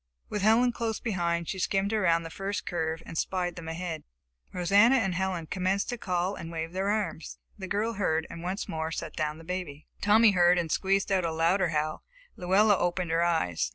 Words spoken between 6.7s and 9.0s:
their arms. The girl heard and once more